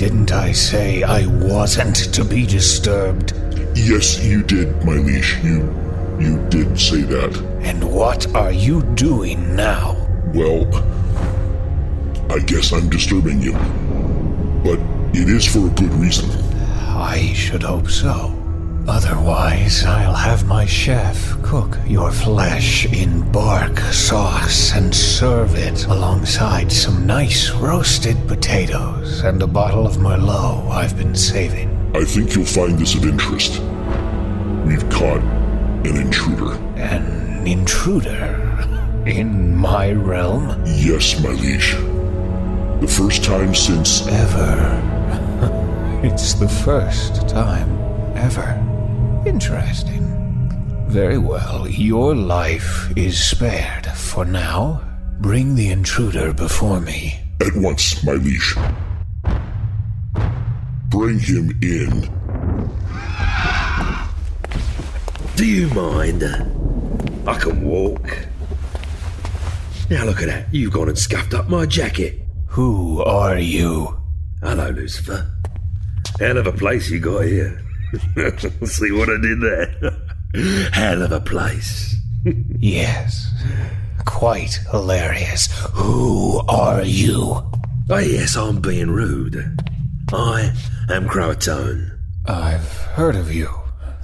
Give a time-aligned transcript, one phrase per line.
[0.00, 0.32] liege, I have.
[0.32, 3.32] Didn't I say I wasn't to be disturbed?
[3.74, 5.38] Yes, you did, my liege.
[5.42, 5.74] You.
[6.20, 7.36] you did say that.
[7.62, 9.96] And what are you doing now?
[10.34, 10.74] Well,
[12.30, 13.52] I guess I'm disturbing you.
[14.64, 14.80] But
[15.14, 16.30] it is for a good reason.
[16.88, 18.35] I should hope so.
[18.88, 26.70] Otherwise, I'll have my chef cook your flesh in bark sauce and serve it alongside
[26.70, 31.68] some nice roasted potatoes and a bottle of Merlot I've been saving.
[31.96, 33.60] I think you'll find this of interest.
[34.64, 35.22] We've caught
[35.84, 36.54] an intruder.
[36.76, 38.40] An intruder?
[39.04, 40.62] In my realm?
[40.64, 41.72] Yes, my liege.
[42.80, 44.06] The first time since.
[44.06, 46.00] Ever.
[46.04, 47.76] it's the first time
[48.16, 48.75] ever.
[49.26, 50.86] Interesting.
[50.86, 54.80] Very well, your life is spared for now.
[55.18, 57.18] Bring the intruder before me.
[57.40, 58.54] At once, my liege.
[60.90, 62.08] Bring him in.
[65.34, 66.22] Do you mind?
[67.26, 68.08] I can walk.
[69.90, 70.54] Now look at that.
[70.54, 72.20] You've gone and scuffed up my jacket.
[72.50, 74.00] Who are you?
[74.40, 75.28] Hello, Lucifer.
[76.20, 77.65] Hell of a place you got here.
[78.66, 80.70] See what I did there?
[80.72, 81.96] Hell of a place.
[82.58, 83.32] yes.
[84.04, 85.48] Quite hilarious.
[85.72, 87.42] Who are you?
[87.88, 89.58] Oh, yes, I'm being rude.
[90.12, 90.52] I
[90.88, 91.98] am Croatoan.
[92.26, 93.48] I've heard of you.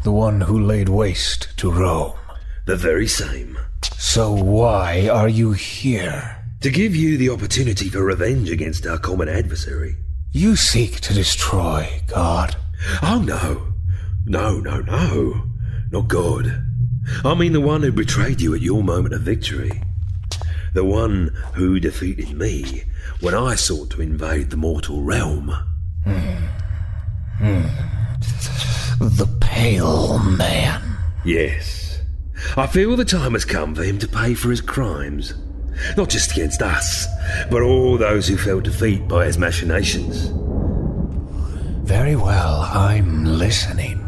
[0.05, 2.15] The one who laid waste to Rome.
[2.67, 3.59] The very same.
[3.99, 6.39] So why are you here?
[6.61, 9.97] To give you the opportunity for revenge against our common adversary.
[10.31, 12.57] You seek to destroy God.
[13.03, 13.72] Oh, no.
[14.27, 15.43] No, no, no.
[15.91, 16.65] Not God.
[17.25, 19.83] I mean the one who betrayed you at your moment of victory.
[20.75, 22.85] The one who defeated me
[23.21, 25.51] when I sought to invade the mortal realm.
[26.05, 26.47] Hmm.
[27.39, 27.67] Hmm.
[28.99, 30.97] The Pale Man.
[31.25, 32.01] Yes.
[32.57, 35.35] I feel the time has come for him to pay for his crimes.
[35.97, 37.07] Not just against us,
[37.51, 40.27] but all those who felt defeat by his machinations.
[41.87, 44.02] Very well, I'm listening.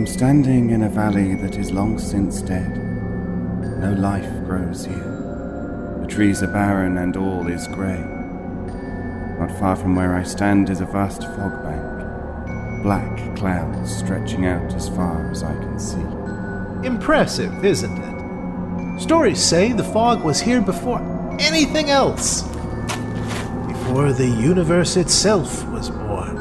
[0.00, 2.74] I'm standing in a valley that is long since dead.
[3.80, 5.98] No life grows here.
[6.00, 8.02] The trees are barren and all is grey.
[9.38, 14.72] Not far from where I stand is a vast fog bank, black clouds stretching out
[14.72, 16.86] as far as I can see.
[16.86, 19.00] Impressive, isn't it?
[19.02, 21.02] Stories say the fog was here before
[21.38, 22.40] anything else.
[23.68, 26.39] Before the universe itself was born.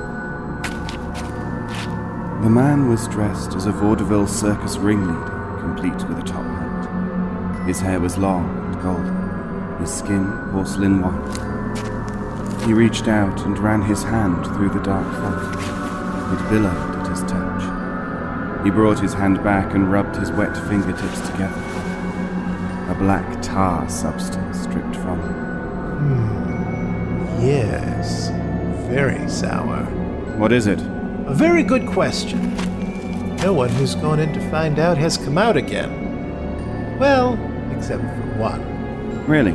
[2.42, 7.68] The man was dressed as a vaudeville circus ringleader, complete with a top hat.
[7.68, 12.66] His hair was long and golden, his skin porcelain white.
[12.66, 15.56] He reached out and ran his hand through the dark fog.
[16.34, 18.64] It billowed at his touch.
[18.64, 21.62] He brought his hand back and rubbed his wet fingertips together.
[22.88, 25.34] A black tar substance dripped from him.
[26.00, 27.46] Hmm.
[27.46, 28.30] Yes.
[28.88, 29.84] Very sour.
[30.38, 30.80] What is it?
[31.30, 32.56] A very good question.
[33.38, 36.98] No one who's gone in to find out has come out again.
[36.98, 37.38] Well,
[37.72, 39.28] except for one.
[39.28, 39.52] Really?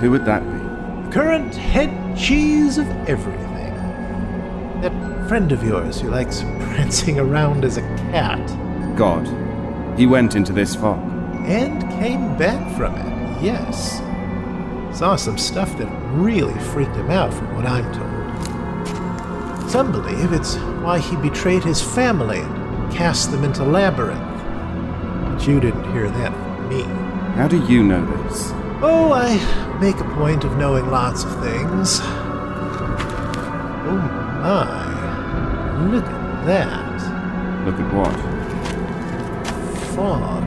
[0.00, 0.48] Who would that be?
[1.04, 3.74] The current head cheese of everything.
[4.80, 8.40] That friend of yours who likes prancing around as a cat.
[8.96, 9.26] God.
[9.98, 11.02] He went into this fog.
[11.46, 13.98] And came back from it, yes.
[14.98, 18.07] Saw some stuff that really freaked him out, from what I'm told.
[19.68, 24.18] Some believe it's why he betrayed his family and cast them into labyrinth.
[25.24, 26.84] But you didn't hear that from me.
[27.34, 28.50] How do you know this?
[28.80, 29.36] Oh, I
[29.78, 32.00] make a point of knowing lots of things.
[33.84, 33.98] Oh
[34.42, 35.88] my.
[35.90, 37.66] Look at that.
[37.66, 38.16] Look at what?
[39.94, 40.44] Fog.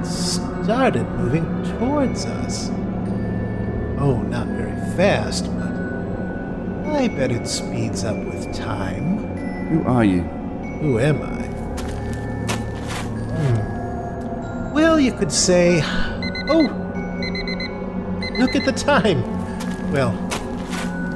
[0.00, 1.44] It started moving
[1.78, 2.70] towards us.
[3.98, 5.53] Oh, not very fast,
[6.94, 9.18] I bet it speeds up with time.
[9.68, 10.22] Who are you?
[10.80, 11.42] Who am I?
[13.34, 14.74] Hmm.
[14.74, 15.80] Well, you could say,
[16.48, 16.62] oh,
[18.38, 19.22] look at the time.
[19.90, 20.10] Well,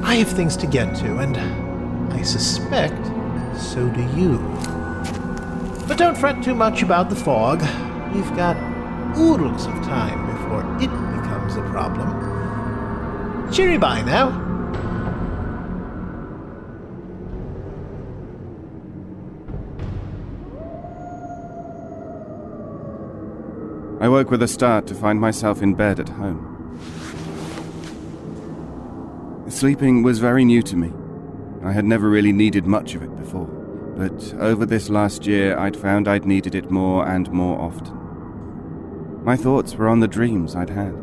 [0.03, 1.37] I have things to get to, and
[2.13, 3.07] I suspect
[3.57, 4.39] so do you.
[5.87, 7.61] But don't fret too much about the fog.
[8.15, 8.57] We've got
[9.17, 13.53] oodles of time before it becomes a problem.
[13.53, 14.48] Cheery bye now.
[24.09, 26.81] I woke with a start to find myself in bed at home.
[29.51, 30.91] Sleeping was very new to me.
[31.63, 33.45] I had never really needed much of it before,
[33.99, 39.23] but over this last year I'd found I'd needed it more and more often.
[39.25, 40.95] My thoughts were on the dreams I'd had,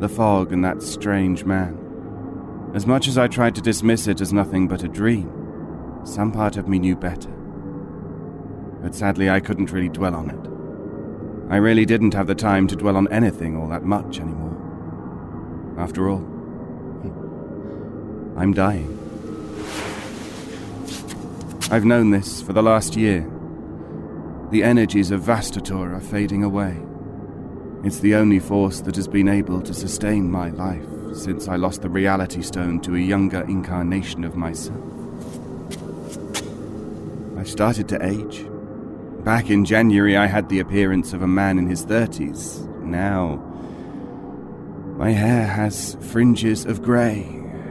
[0.00, 2.70] the fog and that strange man.
[2.72, 5.30] As much as I tried to dismiss it as nothing but a dream,
[6.04, 7.28] some part of me knew better.
[8.80, 10.49] But sadly, I couldn't really dwell on it.
[11.50, 14.56] I really didn't have the time to dwell on anything all that much anymore.
[15.76, 16.18] After all,
[18.36, 18.96] I'm dying.
[21.72, 23.28] I've known this for the last year.
[24.50, 26.80] The energies of Vastator are fading away.
[27.82, 31.82] It's the only force that has been able to sustain my life since I lost
[31.82, 34.78] the Reality Stone to a younger incarnation of myself.
[37.36, 38.44] I've started to age.
[39.24, 42.66] Back in January, I had the appearance of a man in his 30s.
[42.82, 43.36] Now,
[44.96, 47.24] my hair has fringes of grey.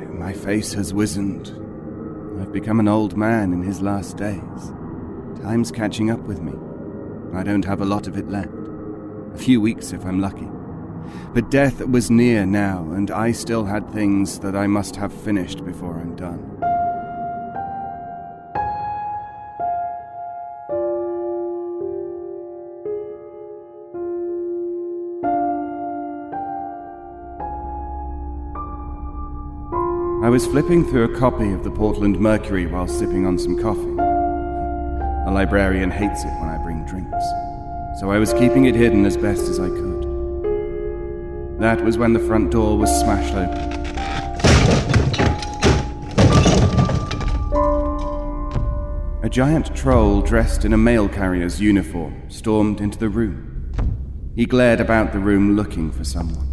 [0.09, 1.47] My face has wizened.
[2.39, 4.73] I've become an old man in his last days.
[5.41, 6.53] Time's catching up with me.
[7.33, 8.53] I don't have a lot of it left.
[9.33, 10.47] A few weeks if I'm lucky.
[11.33, 15.65] But death was near now, and I still had things that I must have finished
[15.65, 16.68] before I'm done.
[30.29, 33.81] I was flipping through a copy of the Portland Mercury while sipping on some coffee.
[35.27, 37.25] A librarian hates it when I bring drinks,
[37.99, 40.03] so I was keeping it hidden as best as I could.
[41.59, 43.57] That was when the front door was smashed open.
[49.23, 53.73] A giant troll dressed in a mail carrier's uniform stormed into the room.
[54.35, 56.49] He glared about the room looking for someone.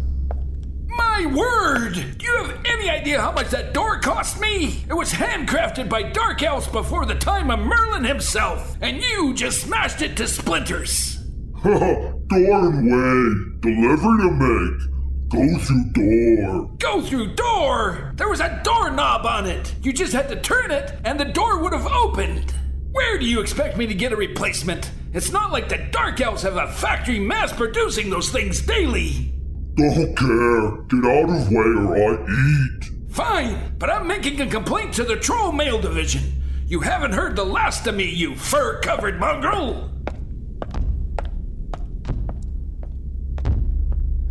[0.87, 2.17] My word!
[2.17, 4.83] Do you have any idea how much that door cost me?
[4.89, 9.61] It was handcrafted by Dark Elves before the time of Merlin himself, and you just
[9.61, 11.15] smashed it to splinters!
[11.63, 13.61] door and way.
[13.61, 14.91] Delivery to make.
[15.29, 16.75] Go through door.
[16.79, 18.11] Go through door?
[18.17, 19.73] There was a doorknob on it!
[19.81, 22.53] You just had to turn it, and the door would have opened!
[22.91, 24.91] Where do you expect me to get a replacement?
[25.13, 29.33] It's not like the Dark Elves have a factory mass producing those things daily!
[29.77, 30.71] Don't care.
[30.89, 32.96] Get out of way or I eat.
[33.17, 36.21] Fine, but I'm making a complaint to the Troll Mail Division.
[36.67, 39.89] You haven't heard the last of me, you fur covered mongrel!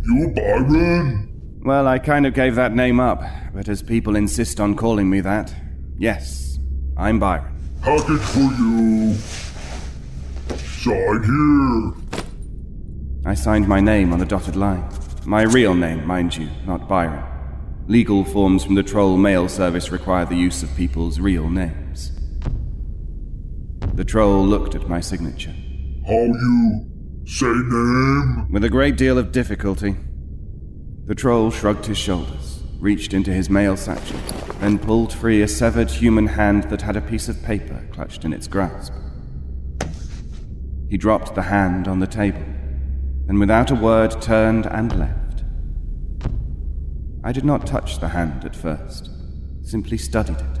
[0.05, 1.59] You Byron?
[1.65, 3.21] Well, I kind of gave that name up,
[3.53, 5.53] but as people insist on calling me that,
[5.97, 6.57] yes,
[6.95, 7.59] I'm Byron.
[7.81, 9.15] Package for you.
[10.55, 12.23] Sign here.
[13.25, 14.89] I signed my name on the dotted line.
[15.25, 17.36] My real name, mind you, not Byron.
[17.89, 22.11] Legal forms from the Troll Mail Service require the use of people's real names.
[23.93, 25.55] The troll looked at my signature.
[26.05, 26.85] How you
[27.25, 28.51] say name?
[28.51, 29.95] With a great deal of difficulty.
[31.05, 34.19] The troll shrugged his shoulders, reached into his mail satchel,
[34.59, 38.33] then pulled free a severed human hand that had a piece of paper clutched in
[38.33, 38.91] its grasp.
[40.89, 42.43] He dropped the hand on the table,
[43.29, 45.26] and without a word turned and left.
[47.27, 49.09] I did not touch the hand at first,
[49.61, 50.59] simply studied it.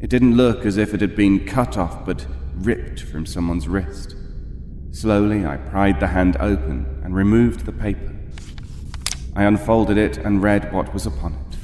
[0.00, 4.16] It didn't look as if it had been cut off, but ripped from someone's wrist.
[4.92, 8.16] Slowly, I pried the hand open and removed the paper.
[9.36, 11.58] I unfolded it and read what was upon it.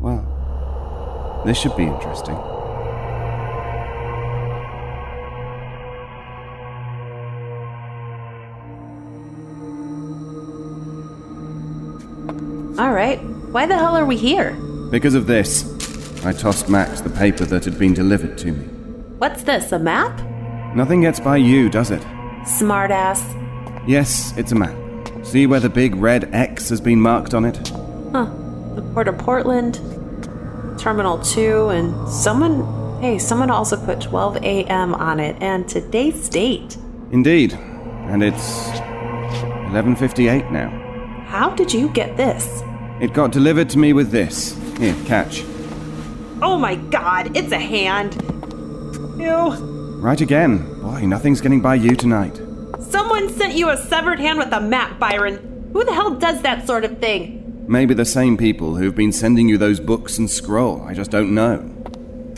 [0.00, 2.34] Well, this should be interesting.
[13.52, 14.52] Why the hell are we here?
[14.90, 18.64] Because of this, I tossed Max the paper that had been delivered to me.
[19.18, 20.18] What's this, a map?
[20.74, 22.00] Nothing gets by you, does it?
[22.44, 23.22] Smartass.
[23.86, 24.74] Yes, it's a map.
[25.22, 27.58] See where the big red X has been marked on it?
[28.12, 28.24] Huh.
[28.74, 29.74] The Port of Portland,
[30.78, 33.02] Terminal 2, and someone.
[33.02, 34.94] Hey, someone also put 12 a.m.
[34.94, 36.78] on it, and today's date.
[37.10, 37.52] Indeed.
[37.52, 38.68] And it's
[39.68, 40.70] 11:58 now.
[41.26, 42.62] How did you get this?
[43.02, 44.56] It got delivered to me with this.
[44.78, 45.42] Here, catch.
[46.40, 48.14] Oh my god, it's a hand.
[49.18, 49.50] Ew.
[49.98, 50.80] Right again.
[50.80, 52.40] Boy, nothing's getting by you tonight.
[52.78, 55.70] Someone sent you a severed hand with a map, Byron.
[55.72, 57.64] Who the hell does that sort of thing?
[57.66, 60.82] Maybe the same people who've been sending you those books and scroll.
[60.82, 61.68] I just don't know.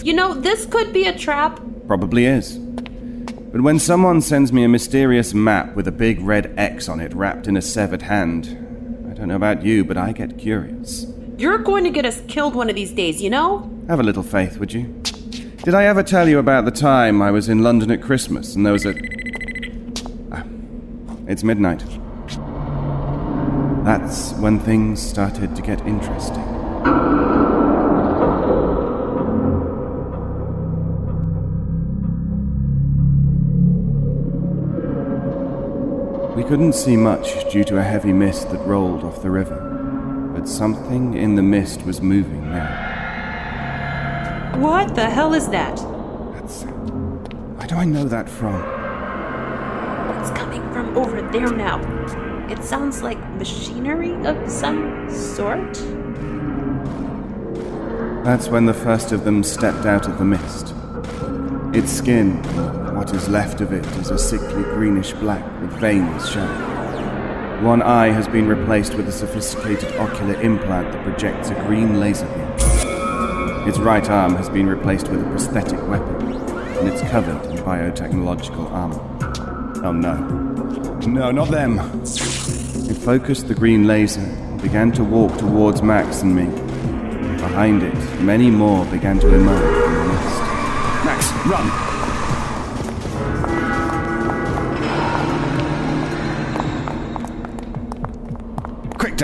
[0.03, 1.61] You know, this could be a trap.
[1.87, 2.57] Probably is.
[2.57, 7.13] But when someone sends me a mysterious map with a big red X on it
[7.13, 8.64] wrapped in a severed hand,
[9.25, 11.07] don't know about you, but I get curious.
[11.39, 13.71] You're going to get us killed one of these days, you know?
[13.89, 14.85] Have a little faith, would you?
[15.63, 18.67] Did I ever tell you about the time I was in London at Christmas and
[18.67, 18.95] there was a.
[20.31, 20.45] Ah,
[21.27, 21.83] it's midnight.
[23.87, 26.54] That's when things started to get interesting.
[36.35, 40.49] We couldn't see much due to a heavy mist that rolled off the river, but
[40.49, 42.93] something in the mist was moving now.
[44.59, 45.77] What the hell is that?
[46.35, 46.65] That's.
[46.65, 48.57] Where do I know that from?
[50.21, 51.79] It's coming from over there now.
[52.51, 55.75] It sounds like machinery of some sort.
[58.25, 60.75] That's when the first of them stepped out of the mist.
[61.73, 62.43] Its skin,
[63.05, 67.63] what is left of it, is a sickly greenish black with veins showing.
[67.63, 72.25] One eye has been replaced with a sophisticated ocular implant that projects a green laser
[72.25, 73.69] beam.
[73.69, 76.33] Its right arm has been replaced with a prosthetic weapon,
[76.79, 79.85] and it's covered in biotechnological armor.
[79.85, 80.15] Oh no.
[81.07, 81.79] No, not them.
[82.05, 86.47] It focused the green laser and began to walk towards Max and me.
[87.37, 90.41] Behind it, many more began to emerge from the mist.
[91.05, 92.04] Max, run!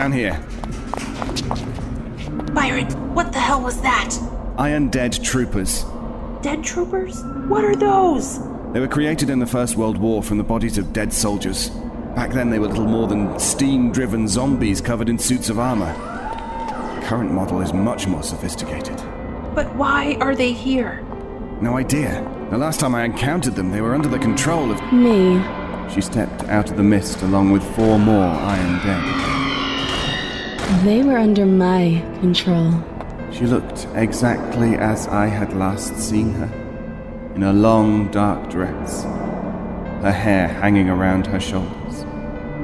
[0.01, 0.33] Down here.
[2.55, 4.17] Byron, what the hell was that?
[4.57, 5.85] Iron Dead Troopers.
[6.41, 7.23] Dead troopers?
[7.49, 8.39] What are those?
[8.73, 11.69] They were created in the First World War from the bodies of dead soldiers.
[12.17, 15.93] Back then, they were little more than steam driven zombies covered in suits of armor.
[16.99, 18.97] The current model is much more sophisticated.
[19.55, 21.03] But why are they here?
[21.61, 22.27] No idea.
[22.51, 24.81] The last time I encountered them, they were under the control of.
[24.95, 25.45] Me.
[25.93, 29.40] She stepped out of the mist along with four more Iron Dead.
[30.85, 32.73] They were under my control.
[33.33, 36.51] She looked exactly as I had last seen her
[37.35, 42.03] in a long dark dress, her hair hanging around her shoulders,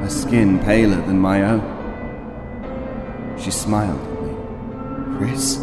[0.01, 3.37] her skin paler than my own.
[3.39, 5.19] She smiled at me.
[5.19, 5.61] Chris?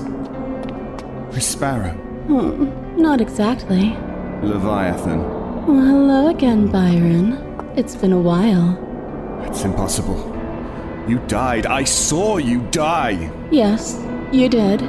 [1.32, 1.94] Chris Sparrow?
[2.28, 3.98] Hmm, not exactly.
[4.44, 5.24] Leviathan.
[5.66, 7.34] Well, hello again, Byron.
[7.76, 8.78] It's been a while.
[9.48, 10.30] It's impossible.
[11.08, 11.66] You died.
[11.66, 13.30] I saw you die.
[13.52, 14.80] Yes, you did.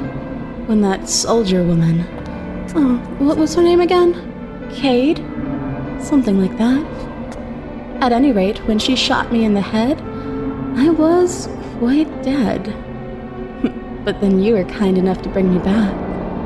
[0.67, 2.05] When that soldier woman.
[2.73, 4.13] Oh, what was her name again?
[4.73, 5.17] Cade?
[6.01, 6.85] Something like that.
[8.01, 9.99] At any rate, when she shot me in the head,
[10.77, 12.63] I was quite dead.
[14.05, 15.93] but then you were kind enough to bring me back.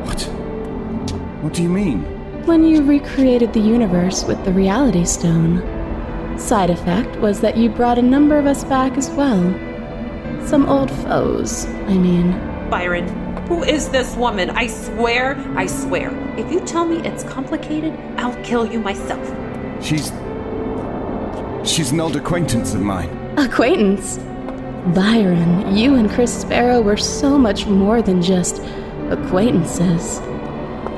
[0.07, 0.21] What?
[1.43, 2.01] What do you mean?
[2.45, 5.78] When you recreated the universe with the Reality Stone.
[6.39, 9.43] Side effect was that you brought a number of us back as well.
[10.47, 12.31] Some old foes, I mean.
[12.69, 13.07] Byron,
[13.47, 14.49] who is this woman?
[14.51, 16.09] I swear, I swear.
[16.39, 19.23] If you tell me it's complicated, I'll kill you myself.
[19.83, 20.11] She's.
[21.69, 23.09] She's an old acquaintance of mine.
[23.37, 24.17] Acquaintance?
[24.95, 28.63] Byron, you and Chris Sparrow were so much more than just
[29.11, 30.19] acquaintances.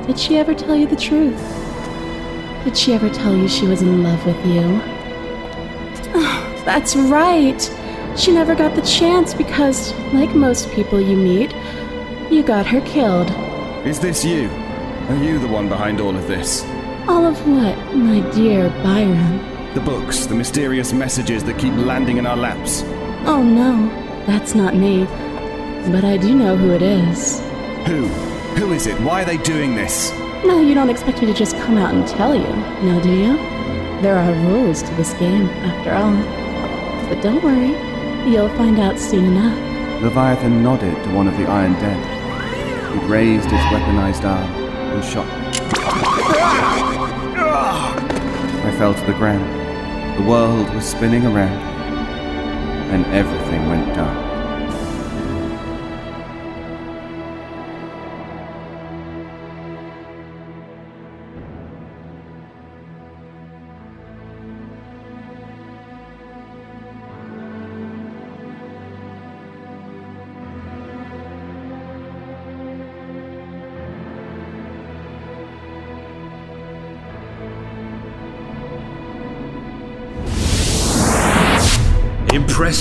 [0.06, 1.40] Did she ever tell you the truth?
[2.64, 4.91] Did she ever tell you she was in love with you?
[6.64, 7.60] That's right!
[8.16, 11.54] She never got the chance because, like most people you meet,
[12.30, 13.30] you got her killed.
[13.86, 14.48] Is this you?
[15.08, 16.62] Are you the one behind all of this?
[17.08, 19.38] All of what, my dear Byron?
[19.74, 22.82] The books, the mysterious messages that keep landing in our laps.
[23.24, 23.88] Oh no,
[24.26, 25.04] that's not me.
[25.90, 27.40] But I do know who it is.
[27.86, 28.06] Who?
[28.60, 29.00] Who is it?
[29.00, 30.12] Why are they doing this?
[30.44, 32.46] No, you don't expect me to just come out and tell you,
[32.86, 33.36] now do you?
[34.02, 36.41] There are rules to this game, after all.
[37.12, 37.76] But don't worry,
[38.26, 40.02] you'll find out soon enough.
[40.02, 42.96] Leviathan nodded to one of the Iron Dead.
[42.96, 45.32] It raised its weaponized arm and shot me.
[48.66, 49.44] I fell to the ground.
[50.18, 51.60] The world was spinning around,
[52.90, 54.21] and everything went dark.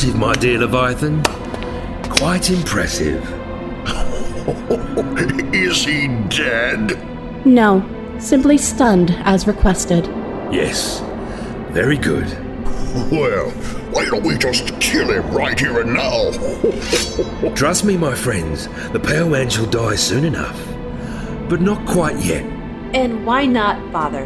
[0.01, 1.21] Impressive, my dear Leviathan.
[2.09, 3.23] Quite impressive.
[5.53, 7.45] Is he dead?
[7.45, 7.85] No,
[8.17, 10.07] simply stunned as requested.
[10.51, 11.01] Yes,
[11.69, 12.25] very good.
[13.11, 13.51] Well,
[13.91, 17.53] why don't we just kill him right here and now?
[17.53, 20.59] Trust me, my friends, the Pale Man shall die soon enough.
[21.47, 22.43] But not quite yet.
[22.95, 24.25] And why not, Father?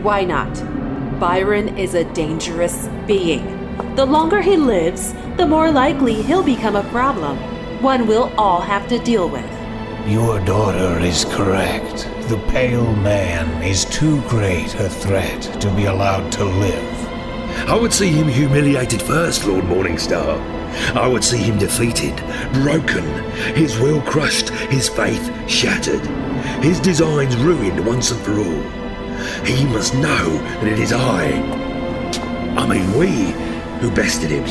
[0.00, 0.54] Why not?
[1.20, 3.51] Byron is a dangerous being.
[3.96, 7.36] The longer he lives, the more likely he'll become a problem.
[7.82, 9.50] One we'll all have to deal with.
[10.06, 12.08] Your daughter is correct.
[12.28, 17.68] The Pale Man is too great a threat to be allowed to live.
[17.68, 20.40] I would see him humiliated first, Lord Morningstar.
[20.96, 22.16] I would see him defeated,
[22.54, 23.04] broken,
[23.54, 26.04] his will crushed, his faith shattered,
[26.62, 28.82] his designs ruined once and for all.
[29.44, 31.32] He must know that it is I,
[32.56, 33.51] I mean we,
[33.82, 34.44] who bested him,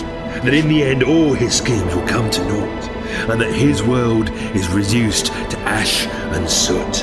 [0.44, 2.84] that in the end all his schemes will come to naught,
[3.30, 6.94] and that his world is reduced to ash and soot.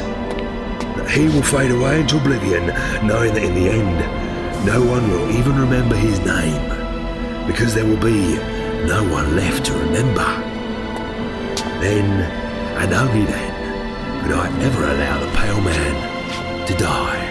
[0.96, 2.66] That he will fade away into oblivion,
[3.06, 6.68] knowing that in the end no one will even remember his name,
[7.46, 8.36] because there will be
[8.86, 10.28] no one left to remember.
[11.80, 12.04] Then,
[12.76, 17.27] and only then, could I ever allow the Pale Man to die.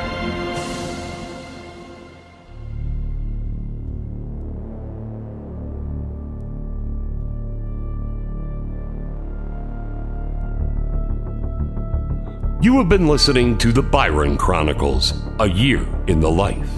[12.68, 16.70] You have been listening to the Byron Chronicles A Year in the Life.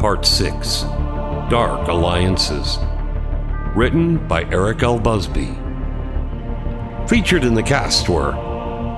[0.00, 0.82] Part 6
[1.48, 2.80] Dark Alliances.
[3.76, 4.98] Written by Eric L.
[4.98, 5.56] Busby.
[7.06, 8.32] Featured in the cast were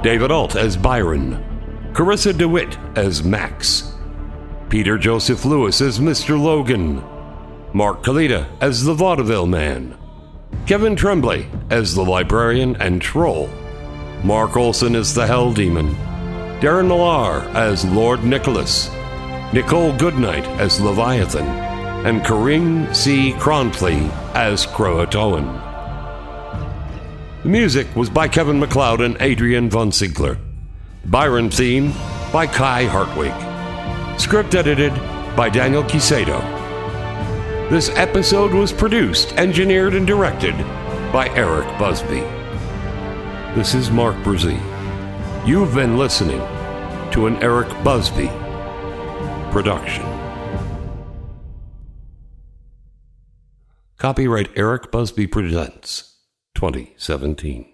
[0.03, 1.45] David Ault as Byron,
[1.93, 3.93] Carissa DeWitt as Max,
[4.71, 6.41] Peter Joseph Lewis as Mr.
[6.41, 7.05] Logan,
[7.75, 9.95] Mark Kalita as the Vaudeville Man,
[10.65, 13.51] Kevin Tremblay as the Librarian and Troll,
[14.25, 15.95] Mark Olson as the Hell Demon,
[16.61, 18.89] Darren Marlar as Lord Nicholas,
[19.53, 21.47] Nichole Goodnight as Leviathan,
[22.05, 23.33] and Karim C.
[23.35, 25.65] Kronfli as Croatoan.
[27.45, 30.37] The music was by Kevin Macleod and Adrian Von Ziegler.
[31.05, 31.93] Byron theme
[32.33, 33.33] by Kai Hartwig.
[34.21, 34.93] Script edited
[35.37, 36.41] by Daniel Caicedo.
[37.71, 40.57] This episode was produced, engineered, and directed
[41.13, 42.25] by Eric Busby.
[43.55, 44.61] This is Mark Bruzee.
[45.49, 46.39] You've been listening
[47.13, 48.29] to an Eric Busby
[49.51, 50.05] production.
[53.97, 56.19] Copyright Eric Busby Presents
[56.57, 57.68] 2017.